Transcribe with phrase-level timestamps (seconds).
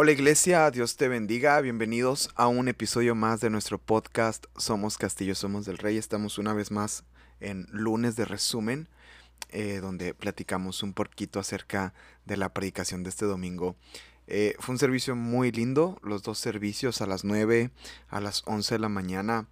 [0.00, 5.34] Hola iglesia, Dios te bendiga, bienvenidos a un episodio más de nuestro podcast Somos Castillo,
[5.34, 5.96] Somos del Rey.
[5.96, 7.02] Estamos una vez más
[7.40, 8.88] en lunes de resumen,
[9.50, 11.94] eh, donde platicamos un poquito acerca
[12.26, 13.74] de la predicación de este domingo.
[14.28, 17.72] Eh, fue un servicio muy lindo, los dos servicios a las 9,
[18.08, 19.48] a las 11 de la mañana.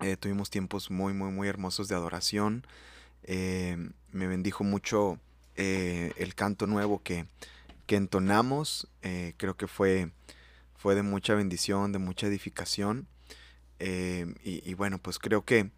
[0.00, 2.66] Eh, tuvimos tiempos muy, muy, muy hermosos de adoración.
[3.26, 5.20] me bendijo mucho
[5.56, 7.26] el canto nuevo que
[7.88, 10.12] que entonamos, eh, creo que fue,
[10.76, 13.08] fue de mucha bendición, de mucha edificación.
[13.78, 15.70] Eh, y, bueno, pues creo que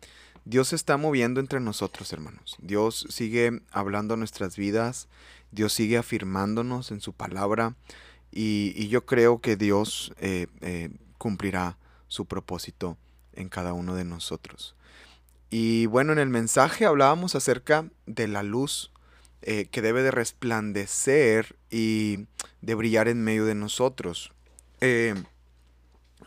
[0.44, 2.56] Dios se está moviendo entre nosotros, hermanos.
[2.60, 5.06] Dios sigue hablando nuestras vidas,
[5.52, 7.76] Dios sigue afirmándonos en su palabra
[8.32, 12.98] y, yo creo que Dios eh, cumplirá su propósito
[13.34, 14.74] en cada uno de nosotros.
[15.48, 18.90] Y bueno, en el mensaje hablábamos acerca de la luz
[19.42, 22.26] eh, que debe de resplandecer y
[22.60, 24.32] de brillar en medio de nosotros.
[24.82, 25.14] Eh,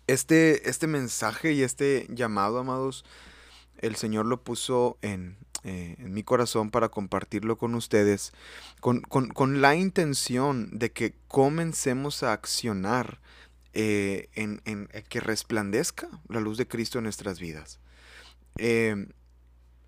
[0.08, 3.06] este, este mensaje y este llamado, amados,
[3.78, 8.34] el Señor lo puso en, eh, mi corazón para compartirlo con ustedes,
[8.80, 13.20] con, la intención de que comencemos a accionar
[13.74, 17.80] en, que resplandezca la luz de Cristo en nuestras vidas.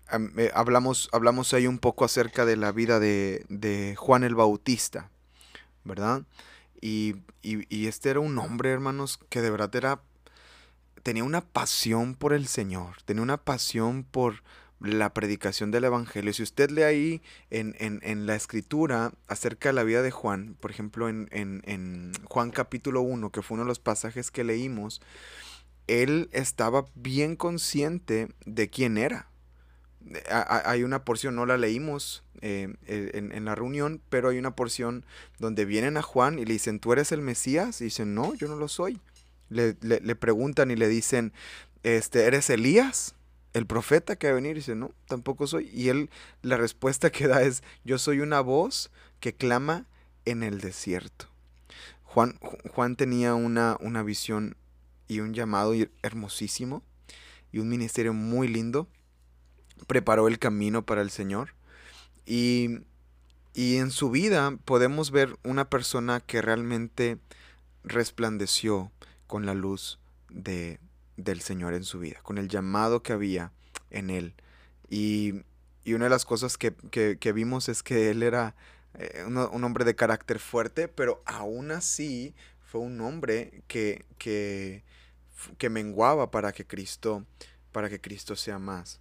[0.08, 5.10] Hablamos, hablamos ahí un poco acerca de la vida de, Juan el Bautista,
[5.84, 6.22] ¿verdad?
[6.80, 10.00] Y, este era un hombre, hermanos, que de verdad era,
[11.02, 14.42] tenía una pasión por el Señor, tenía una pasión por
[14.80, 16.32] la predicación del Evangelio.
[16.34, 21.08] Si usted lee ahí en, la escritura acerca de la vida de Juan, por ejemplo,
[21.08, 25.00] en, en Juan capítulo 1, que fue uno de los pasajes que leímos,
[25.86, 29.28] él estaba bien consciente de quién era
[30.30, 35.04] hay una porción, no la leímos eh, en, la reunión, pero hay una porción
[35.38, 37.80] donde vienen a Juan y le dicen, ¿tú eres el Mesías?
[37.80, 39.00] Y dicen, no, yo no lo soy.
[39.48, 39.74] Le,
[40.16, 41.32] preguntan y le dicen,
[41.82, 43.14] este, ¿eres Elías?
[43.52, 45.70] El profeta que va a venir y dice, no, tampoco soy.
[45.72, 46.10] Y él,
[46.42, 48.90] la respuesta que da es, yo soy una voz
[49.20, 49.86] que clama
[50.24, 51.28] en el desierto.
[52.02, 52.38] Juan,
[52.72, 54.56] Juan tenía una, una visión
[55.08, 56.82] y un llamado hermosísimo
[57.52, 58.88] y un ministerio muy lindo
[59.86, 61.54] preparó el camino para el Señor.
[62.24, 62.80] Y,
[63.54, 67.18] en su vida podemos ver una persona que realmente
[67.84, 68.92] resplandeció
[69.26, 69.98] con la luz
[70.28, 70.78] de,
[71.16, 73.52] del Señor en su vida, con el llamado que había
[73.90, 74.34] en él.
[74.90, 75.44] Y,
[75.86, 78.56] una de las cosas que, vimos es que él era
[78.94, 84.82] eh, un, hombre de carácter fuerte, pero aún así fue un hombre que, que,
[85.58, 87.24] que menguaba para que Cristo,
[87.70, 89.00] para que Cristo sea más.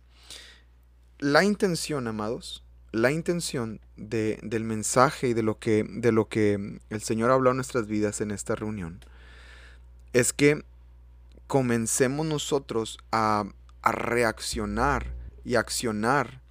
[1.19, 6.79] La intención, amados, la intención de, del mensaje y de lo, que, de lo que
[6.89, 9.01] el Señor habló en nuestras vidas en esta reunión
[10.13, 10.63] es que
[11.47, 13.45] comencemos nosotros a,
[13.83, 16.41] reaccionar y accionar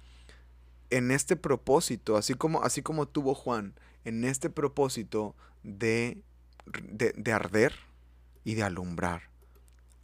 [0.89, 3.73] en este propósito, así como, así como tuvo Juan,
[4.05, 6.21] en este propósito de,
[6.65, 7.73] de, arder
[8.45, 9.23] y de alumbrar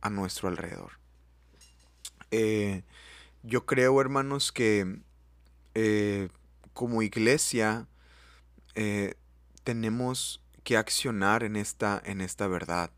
[0.01, 0.93] a nuestro alrededor.
[2.31, 2.83] Eh,
[3.43, 5.01] yo creo, hermanos, que
[5.73, 6.29] eh,
[6.73, 7.87] como iglesia
[8.75, 9.15] eh,
[9.63, 12.91] tenemos que accionar en esta, en esta verdad.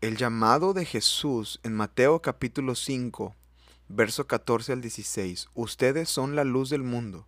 [0.00, 3.34] El llamado de Jesús en Mateo capítulo 5,
[3.88, 5.48] verso 14 al 16.
[5.54, 7.26] Ustedes son la luz del mundo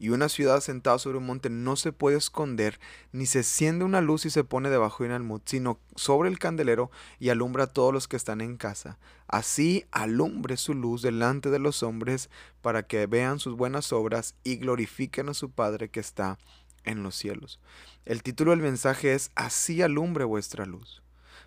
[0.00, 2.80] y una ciudad sentada sobre un monte no se puede esconder,
[3.12, 6.38] ni se enciende una luz y se pone debajo de un almud, sino sobre el
[6.38, 8.98] candelero y alumbra a todos los que están en casa.
[9.28, 12.30] Así alumbre su luz delante de los hombres,
[12.62, 16.38] para que vean sus buenas obras y glorifiquen a su Padre que está
[16.84, 17.60] en los cielos.
[18.06, 21.02] El título del mensaje es Así alumbre vuestra luz.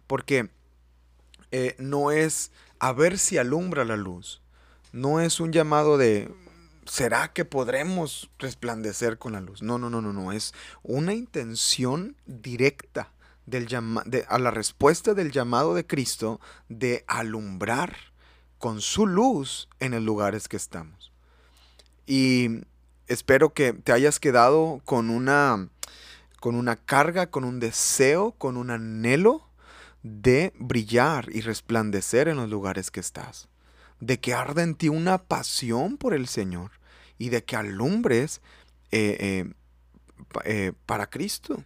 [0.05, 0.49] Porque
[1.51, 4.43] eh, no es a ver si alumbra la luz.
[4.91, 6.31] No es un llamado de
[6.85, 9.61] ¿será que podremos resplandecer con la luz?
[9.61, 10.31] No, no, no, no, no.
[10.31, 10.53] Es
[10.83, 13.11] una intención directa
[13.45, 13.67] del
[14.05, 16.39] de, a la respuesta del llamado de Cristo
[16.69, 17.95] de alumbrar
[18.57, 21.11] con su luz en los lugares que estamos.
[22.05, 22.61] Y
[23.07, 25.69] espero que te hayas quedado con una,
[26.39, 29.47] con una carga, con un deseo, con un anhelo
[30.03, 33.47] de brillar y resplandecer en los lugares que estás
[34.05, 36.71] de que arda en ti una pasión por el Señor
[37.17, 38.41] y de que alumbres
[38.91, 39.53] eh, eh,
[40.43, 41.63] eh, para Cristo,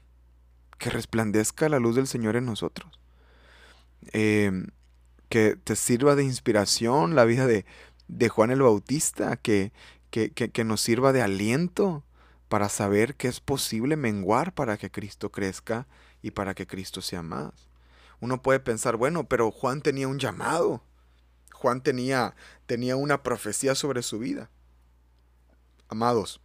[0.77, 2.99] que resplandezca la luz del Señor en nosotros,
[4.11, 4.67] em,
[5.29, 7.65] que te sirva de inspiración la vida de,
[8.29, 9.71] Juan el Bautista, que,
[10.11, 12.03] que, nos sirva de aliento,
[12.47, 15.85] para saber que es posible menguar para que Cristo crezca
[16.21, 17.51] y para que Cristo sea más.
[18.21, 20.81] Uno puede pensar, bueno, pero Juan tenía un llamado.
[21.57, 22.35] Juan tenía,
[22.67, 24.51] tenía una profecía sobre su vida.
[25.89, 26.39] Amados,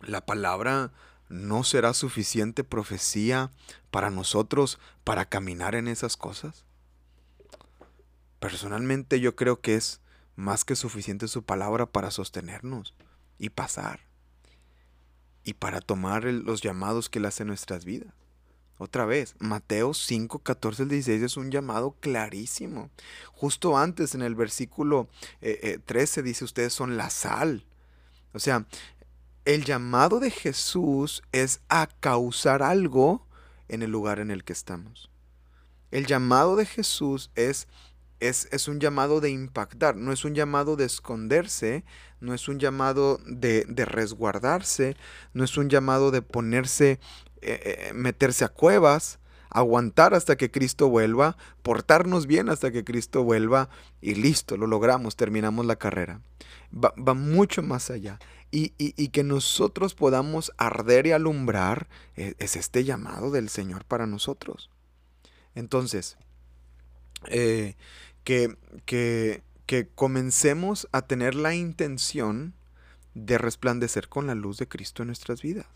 [0.00, 0.92] la palabra
[1.28, 3.50] no será suficiente profecía
[3.90, 6.64] para nosotros para caminar en esas cosas.
[8.40, 10.00] Personalmente yo creo que es
[10.36, 12.94] más que suficiente su palabra para sostenernos
[13.38, 14.00] y pasar
[15.44, 18.14] y para tomar los llamados que Él hace en nuestras vidas.
[18.78, 22.90] Otra vez, Mateo 5, 14 al 16 es un llamado clarísimo.
[23.32, 25.08] Justo antes, en el versículo
[25.40, 27.64] 13, eh, eh, dice, ustedes son la sal.
[28.32, 28.66] O sea,
[29.44, 33.26] el llamado de Jesús es a causar algo
[33.68, 35.10] en el lugar en el que estamos.
[35.92, 37.68] El llamado de Jesús es
[38.28, 41.84] es, un llamado de impactar, no es un llamado de esconderse,
[42.20, 44.96] no es un llamado de, resguardarse,
[45.32, 47.00] no es un llamado de ponerse,
[47.44, 49.18] eh, eh, meterse a cuevas,
[49.50, 53.68] aguantar hasta que Cristo vuelva, portarnos bien hasta que Cristo vuelva
[54.00, 56.20] y listo, lo logramos, terminamos la carrera.
[56.72, 58.18] Va, mucho más allá.
[58.50, 58.68] Y,
[59.08, 64.70] que nosotros podamos arder y alumbrar es, es este llamado del Señor para nosotros.
[65.56, 66.16] Entonces,
[67.26, 67.74] eh,
[68.22, 68.56] que,
[68.86, 72.54] que, que comencemos a tener la intención
[73.14, 75.66] de resplandecer con la luz de Cristo en nuestras vidas.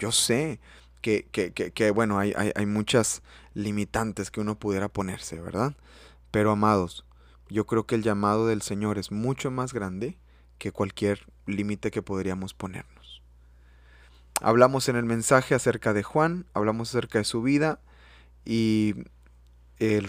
[0.00, 0.60] Yo sé
[1.02, 3.22] que, que, que, bueno, hay, hay, hay, muchas
[3.54, 5.74] limitantes que uno pudiera ponerse, ¿verdad?
[6.30, 7.04] Pero amados,
[7.48, 10.18] yo creo que el llamado del Señor es mucho más grande
[10.58, 13.22] que cualquier límite que podríamos ponernos.
[14.40, 17.80] Hablamos en el mensaje acerca de Juan, hablamos acerca de su vida
[18.44, 18.94] y
[19.80, 20.02] eh,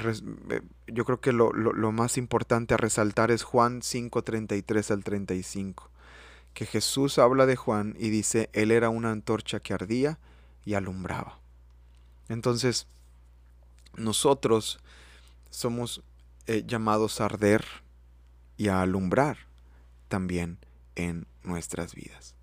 [0.88, 5.92] yo creo que lo, lo, más importante a resaltar es Juan 5, 33 al 35,
[6.54, 10.20] que Jesús habla de Juan y dice, él era una antorcha que ardía
[10.66, 11.40] y alumbraba.
[12.28, 12.88] Entonces,
[13.96, 14.80] nosotros
[15.50, 16.04] somos
[16.48, 17.66] eh, llamados a arder
[18.58, 19.38] y a alumbrar
[20.08, 20.58] también
[20.96, 22.36] en nuestras vidas.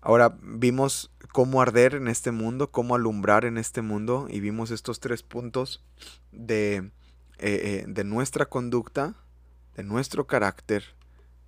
[0.00, 4.98] Ahora vimos cómo arder en este mundo, cómo alumbrar en este mundo y vimos estos
[4.98, 5.84] tres puntos
[6.32, 6.90] de, eh,
[7.38, 9.14] eh, de nuestra conducta,
[9.76, 10.82] de nuestro carácter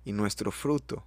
[0.05, 1.03] y nuestro fruto,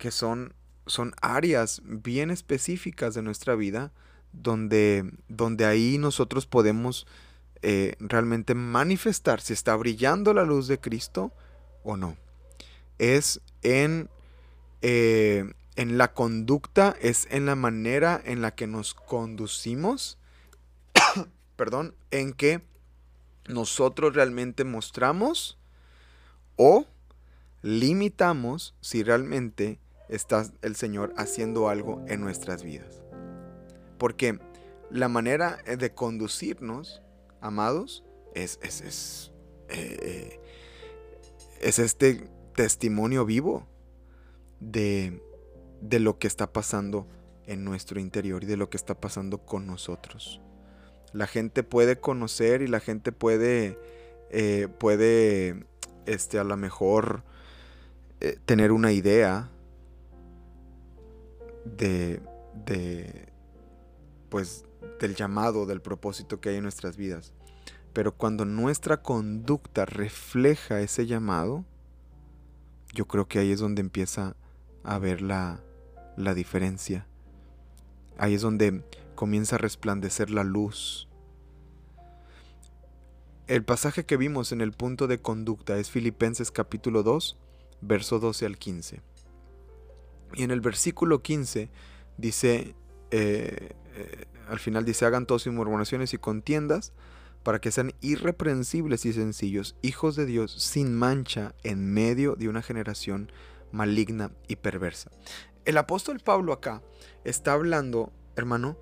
[0.00, 0.52] que son,
[0.86, 3.92] son áreas bien específicas de nuestra vida
[4.32, 7.06] donde, donde ahí nosotros podemos
[7.62, 11.32] eh, realmente manifestar si está brillando la luz de Cristo
[11.84, 12.16] o no.
[12.98, 14.10] Es en
[15.80, 20.18] en la conducta, es en la manera en la que nos conducimos,
[21.56, 22.60] perdón, en que
[23.48, 25.56] nosotros realmente mostramos
[26.56, 26.84] o
[27.62, 29.78] limitamos si realmente
[30.10, 33.02] está el Señor haciendo algo en nuestras vidas.
[33.98, 34.38] Porque
[34.90, 37.02] la manera de conducirnos,
[37.40, 38.04] amados,
[38.34, 39.32] es, es, es,
[39.68, 40.40] eh, eh,
[41.60, 43.66] es este testimonio vivo
[44.60, 45.20] de
[45.80, 47.06] de lo que está pasando
[47.46, 50.40] en nuestro interior y de lo que está pasando con nosotros.
[51.12, 53.78] La gente puede conocer y la gente puede,
[54.30, 55.66] eh, puede,
[56.06, 57.24] este, a lo mejor
[58.20, 59.50] eh, tener una idea
[61.76, 62.20] de,
[62.66, 63.28] de,
[64.28, 64.64] pues,
[65.00, 67.32] del llamado, del propósito que hay en nuestras vidas.
[67.92, 71.64] Pero cuando nuestra conducta refleja ese llamado,
[72.94, 74.36] yo creo que ahí es donde empieza
[74.84, 75.60] a ver la,
[76.16, 77.06] la diferencia.
[78.18, 78.84] Ahí es donde
[79.14, 81.08] comienza a resplandecer la luz.
[83.46, 87.36] El pasaje que vimos en el punto de conducta es Filipenses capítulo 2,
[87.80, 89.02] verso 12 al 15.
[90.34, 91.70] Y en el versículo 15
[92.16, 92.74] dice,
[93.10, 96.92] eh, eh, al final dice, hagan todos sus murmuraciones y contiendas
[97.42, 102.62] para que sean irreprensibles y sencillos, hijos de Dios sin mancha en medio de una
[102.62, 103.32] generación
[103.72, 105.10] maligna y perversa.
[105.64, 106.82] El apóstol Pablo acá
[107.24, 108.76] está hablando, hermano,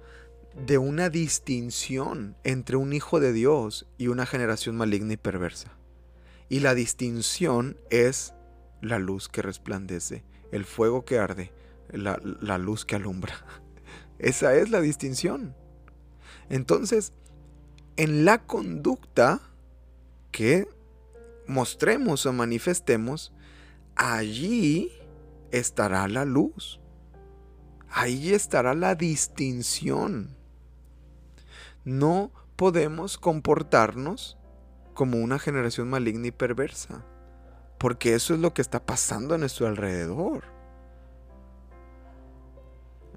[0.67, 5.73] de una distinción entre un hijo de Dios y una generación maligna y perversa.
[6.49, 8.35] Y la distinción es
[8.81, 11.53] la luz que resplandece, el fuego que arde,
[11.91, 12.19] la,
[12.59, 13.35] luz que alumbra.
[14.19, 15.55] Esa es la distinción.
[16.49, 17.13] Entonces,
[17.97, 19.41] en la conducta
[20.33, 20.69] que
[21.47, 23.33] mostremos o manifestemos,
[23.97, 24.93] allí
[25.51, 26.81] estará la luz.
[27.91, 30.37] Ahí estará la distinción.
[31.85, 34.37] No podemos comportarnos
[34.95, 37.05] como una generación maligna y perversa,
[37.79, 40.45] porque eso es lo que está pasando a nuestro alrededor.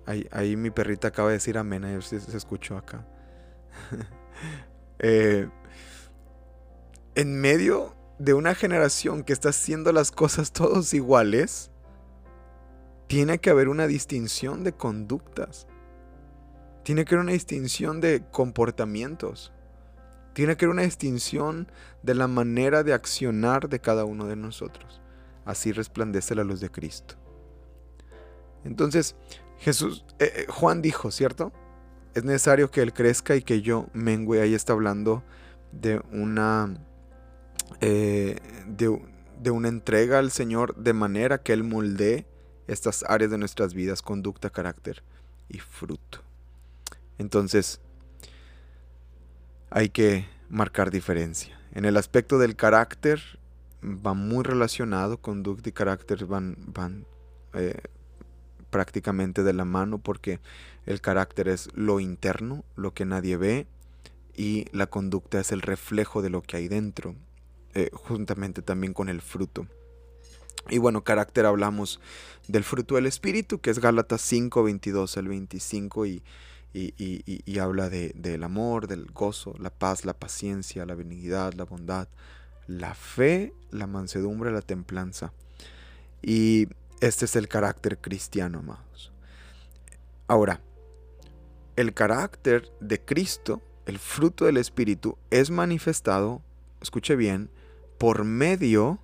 [0.06, 3.06] Ahí, mi perrita acaba de decir amén, a ver si se escuchó acá.
[5.04, 5.50] Eh,
[7.16, 11.72] en medio de una generación que está haciendo las cosas todos iguales,
[13.08, 15.68] tiene que haber una distinción de conductas.
[16.84, 19.52] Tiene que haber una distinción de comportamientos.
[20.34, 21.68] Tiene que haber una distinción
[22.04, 25.02] de la manera de accionar de cada uno de nosotros.
[25.46, 27.16] Así resplandece la luz de Cristo.
[28.64, 29.16] Entonces,
[29.60, 31.52] Jesús, eh, eh, Juan dijo, ¿cierto?
[32.14, 34.42] Es necesario que Él crezca y que yo mengüe.
[34.42, 35.24] Ahí está hablando
[35.72, 36.74] de una,
[37.80, 38.38] eh,
[38.78, 42.26] de una entrega al Señor de manera que Él moldee
[42.68, 45.04] estas áreas de nuestras vidas, conducta, carácter
[45.50, 46.20] y fruto.
[47.18, 47.82] Entonces,
[49.72, 51.58] hay que marcar diferencia.
[51.74, 53.22] En el aspecto del carácter
[53.84, 57.06] va muy relacionado, conducta y carácter van,
[57.54, 57.82] eh,
[58.70, 60.40] prácticamente de la mano porque
[60.86, 63.68] el carácter es lo interno, lo que nadie ve,
[64.36, 67.16] y la conducta es el reflejo de lo que hay dentro,
[67.74, 69.68] eh, juntamente también con el fruto.
[70.70, 72.00] Y bueno, carácter hablamos
[72.48, 76.24] del fruto del Espíritu, que es Gálatas 5, 22 al 25, y
[76.74, 82.08] y, habla de, del amor, del gozo, la paz, la paciencia, la benignidad, la bondad,
[82.68, 85.34] la fe, la mansedumbre, la templanza.
[86.22, 86.68] Y
[87.02, 89.12] este es el carácter cristiano, amados.
[90.28, 90.62] Ahora,
[91.76, 96.42] el carácter de Cristo, el fruto del Espíritu, es manifestado,
[96.82, 97.50] escuche bien,
[97.98, 99.00] por medio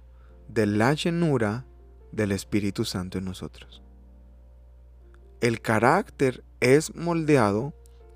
[0.47, 1.65] de la llenura
[2.11, 3.81] del Espíritu Santo en nosotros.
[5.39, 7.73] El carácter es moldeado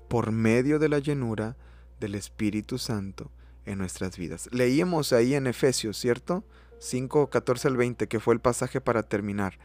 [0.08, 1.56] por medio de la llenura
[2.00, 3.30] del Espíritu Santo
[3.64, 4.48] en nuestras vidas.
[4.50, 6.44] Leíamos ahí en Efesios, ¿cierto?
[6.80, 9.58] 5, 14 al 20, que fue el pasaje para terminar.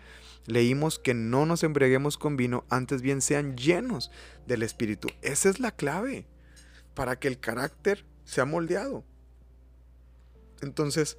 [0.45, 4.11] Leímos que no nos embriaguemos con vino, antes bien sean llenos
[4.45, 5.07] del Espíritu.
[5.23, 6.27] Esa es la clave
[6.93, 9.03] para que el carácter sea moldeado.
[10.61, 11.17] Entonces,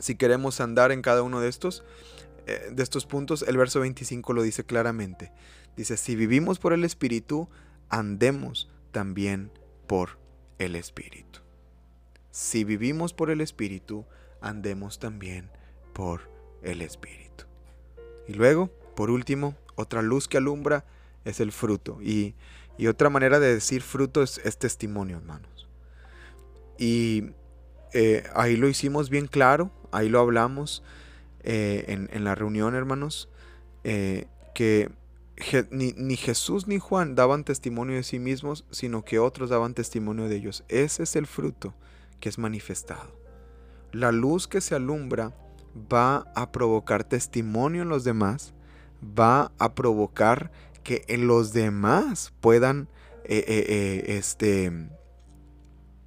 [0.00, 1.84] si queremos andar en cada uno de estos,
[2.46, 5.32] de estos puntos, el verso 25 lo dice claramente.
[5.76, 7.48] Dice, si vivimos por el Espíritu,
[7.88, 9.50] andemos también
[9.86, 10.18] por
[10.58, 11.40] el Espíritu.
[12.30, 14.04] Si vivimos por el Espíritu,
[14.40, 15.50] andemos también
[15.92, 16.30] por
[16.62, 17.44] el Espíritu.
[18.28, 20.84] Y luego, por último, otra luz que alumbra
[21.24, 22.00] es el fruto.
[22.02, 22.34] Y,
[22.88, 25.68] otra manera de decir fruto es, testimonio, hermanos.
[26.78, 27.30] Y
[27.92, 30.82] eh, ahí lo hicimos bien claro, ahí lo hablamos
[31.48, 33.28] eh, en, la reunión, hermanos,
[33.84, 34.90] eh, que
[35.70, 40.34] ni, Jesús ni Juan daban testimonio de sí mismos, sino que otros daban testimonio de
[40.34, 40.64] ellos.
[40.68, 41.72] Ese es el fruto
[42.18, 43.16] que es manifestado.
[43.92, 45.36] La luz que se alumbra
[45.92, 48.52] va a provocar testimonio en los demás,
[49.02, 50.50] va a provocar
[50.82, 52.88] que en los demás puedan,
[53.22, 54.90] eh, este,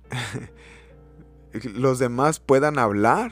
[1.64, 3.32] los demás puedan hablar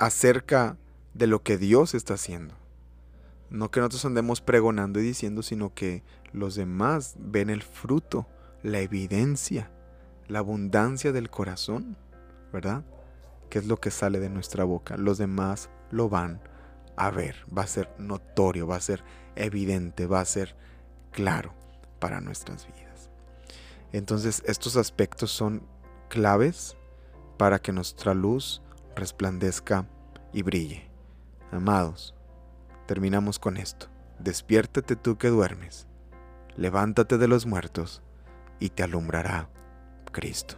[0.00, 0.78] acerca
[1.14, 2.54] de lo que Dios está haciendo.
[3.50, 6.02] No que nosotros andemos pregonando y diciendo, sino que
[6.32, 8.26] los demás ven el fruto,
[8.62, 9.70] la evidencia,
[10.26, 11.98] la abundancia del corazón,
[12.52, 12.82] ¿verdad?
[13.50, 14.96] Que es lo que sale de nuestra boca.
[14.96, 16.40] Los demás lo van
[16.96, 19.04] a ver, va a ser notorio, va a ser
[19.36, 20.56] evidente, va a ser
[21.10, 21.52] claro
[21.98, 23.10] para nuestras vidas.
[23.92, 25.62] Entonces estos aspectos son
[26.08, 26.76] claves
[27.36, 28.62] para que nuestra luz
[28.94, 29.86] resplandezca
[30.32, 30.90] y brille.
[31.50, 32.14] Amados,
[32.86, 33.86] terminamos con esto.
[34.18, 35.86] Despiértate tú que duermes,
[36.56, 38.02] levántate de los muertos
[38.58, 39.48] y te alumbrará
[40.12, 40.56] Cristo.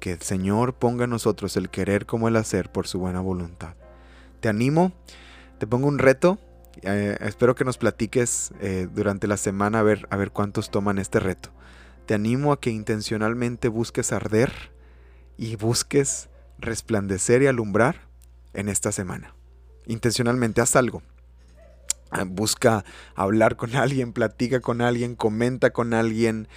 [0.00, 3.74] Que el Señor ponga en nosotros el querer como el hacer por su buena voluntad.
[4.40, 4.92] Te animo,
[5.58, 6.38] te pongo un reto.
[6.82, 10.98] Eh, espero que nos platiques eh, durante la semana a ver, a ver cuántos toman
[10.98, 11.50] este reto.
[12.06, 14.52] Te animo a que intencionalmente busques arder
[15.36, 16.29] y busques
[16.62, 18.08] resplandecer y alumbrar
[18.52, 19.34] en esta semana.
[19.86, 21.02] Intencionalmente haz algo.
[22.10, 26.48] Ah, busca hablar con alguien, platica con alguien, comenta con alguien.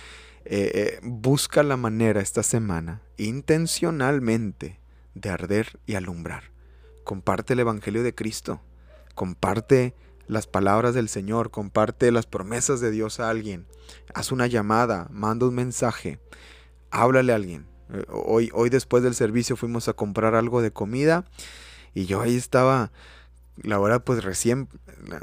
[0.45, 4.79] Eh, eh, busca la manera esta semana intencionalmente
[5.13, 6.51] de arder y alumbrar.
[7.03, 8.61] Comparte el Evangelio de Cristo.
[9.15, 9.93] Comparte
[10.27, 11.51] las palabras del Señor.
[11.51, 13.67] Comparte las promesas de Dios a alguien.
[14.13, 15.07] Haz una llamada.
[15.11, 16.19] Manda un mensaje.
[16.91, 17.72] Háblale a alguien.
[18.09, 21.25] Hoy, hoy después del servicio fuimos a comprar algo de comida
[21.93, 22.91] y yo ahí estaba
[23.61, 24.67] la verdad pues recién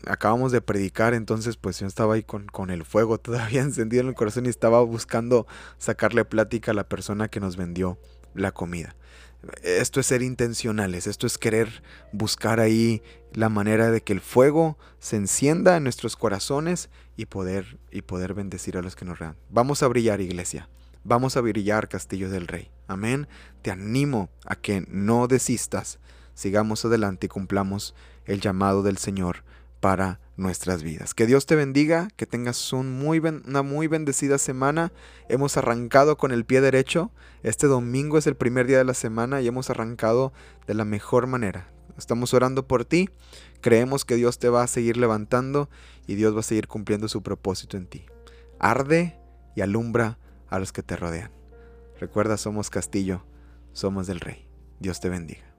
[0.06, 4.08] acabamos de predicar, entonces pues yo estaba ahí con, con, el fuego todavía encendido en
[4.08, 5.46] el corazón y estaba buscando
[5.78, 7.98] sacarle plática a la persona que nos vendió
[8.34, 8.94] la comida.
[9.62, 14.78] esto es ser intencionales, esto es querer buscar ahí la manera de que el fuego
[14.98, 19.36] se encienda en nuestros corazones y poder, y poder bendecir a los que nos rean.
[19.50, 20.68] Vamos a brillar, iglesia.
[21.02, 22.70] Vamos a brillar, Castillo del Rey.
[22.86, 23.26] Amén.
[23.62, 25.98] Te animo a que no desistas.
[26.34, 27.94] Sigamos adelante y cumplamos
[28.26, 29.42] el llamado del Señor
[29.80, 31.14] para nuestras vidas.
[31.14, 33.02] Que Dios te bendiga, que tengas un
[33.46, 34.92] una muy bendecida semana.
[35.30, 37.10] Hemos arrancado con el pie derecho.
[37.42, 40.34] Este domingo es el primer día de la semana y hemos arrancado
[40.66, 41.70] de la mejor manera.
[41.96, 43.08] Estamos orando por ti.
[43.62, 45.70] Creemos que Dios te va a seguir levantando
[46.06, 48.04] y Dios va a seguir cumpliendo su propósito en ti.
[48.58, 49.18] Arde
[49.56, 50.18] y alumbra
[50.50, 51.32] a los que te rodean.
[51.98, 53.24] Recuerda, somos castillo,
[53.72, 54.48] somos del rey.
[54.80, 55.49] Dios te bendiga.